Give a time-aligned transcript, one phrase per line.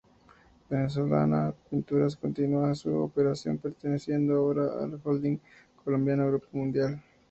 [0.67, 5.37] Venezolana de Pinturas continúa su operación, perteneciendo ahora al Holding
[5.83, 6.99] Colombiano, Grupo Mundial.